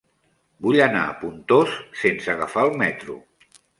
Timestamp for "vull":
0.67-0.77